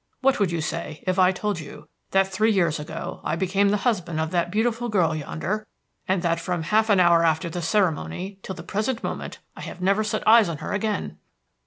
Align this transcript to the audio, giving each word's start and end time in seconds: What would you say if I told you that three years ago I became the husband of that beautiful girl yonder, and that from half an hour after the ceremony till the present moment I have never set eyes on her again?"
What 0.21 0.39
would 0.39 0.51
you 0.51 0.61
say 0.61 1.03
if 1.05 1.19
I 1.19 1.31
told 1.31 1.59
you 1.59 1.87
that 2.09 2.27
three 2.27 2.51
years 2.51 2.79
ago 2.79 3.21
I 3.23 3.35
became 3.35 3.69
the 3.69 3.77
husband 3.85 4.19
of 4.19 4.31
that 4.31 4.49
beautiful 4.49 4.89
girl 4.89 5.13
yonder, 5.15 5.67
and 6.07 6.23
that 6.23 6.39
from 6.39 6.63
half 6.63 6.89
an 6.89 6.99
hour 6.99 7.23
after 7.23 7.51
the 7.51 7.61
ceremony 7.61 8.39
till 8.41 8.55
the 8.55 8.63
present 8.63 9.03
moment 9.03 9.37
I 9.55 9.61
have 9.61 9.79
never 9.79 10.03
set 10.03 10.27
eyes 10.27 10.49
on 10.49 10.57
her 10.57 10.73
again?" 10.73 11.19